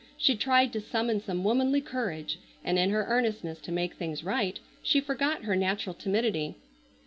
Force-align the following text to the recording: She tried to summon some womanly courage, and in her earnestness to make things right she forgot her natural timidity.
She 0.17 0.35
tried 0.35 0.73
to 0.73 0.81
summon 0.81 1.21
some 1.21 1.43
womanly 1.43 1.79
courage, 1.79 2.39
and 2.63 2.79
in 2.79 2.89
her 2.89 3.05
earnestness 3.07 3.59
to 3.61 3.71
make 3.71 3.93
things 3.93 4.23
right 4.23 4.59
she 4.81 4.99
forgot 4.99 5.43
her 5.43 5.55
natural 5.55 5.93
timidity. 5.93 6.55